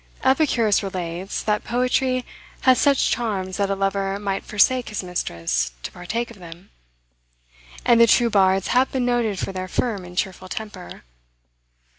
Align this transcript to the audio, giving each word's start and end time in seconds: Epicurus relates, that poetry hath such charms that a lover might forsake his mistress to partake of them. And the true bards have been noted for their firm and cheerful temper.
Epicurus 0.23 0.81
relates, 0.81 1.43
that 1.43 1.63
poetry 1.63 2.25
hath 2.61 2.79
such 2.79 3.11
charms 3.11 3.57
that 3.57 3.69
a 3.69 3.75
lover 3.75 4.17
might 4.17 4.43
forsake 4.43 4.89
his 4.89 5.03
mistress 5.03 5.73
to 5.83 5.91
partake 5.91 6.31
of 6.31 6.39
them. 6.39 6.71
And 7.85 8.01
the 8.01 8.07
true 8.07 8.31
bards 8.31 8.69
have 8.69 8.91
been 8.91 9.05
noted 9.05 9.37
for 9.37 9.51
their 9.51 9.67
firm 9.67 10.03
and 10.03 10.17
cheerful 10.17 10.49
temper. 10.49 11.03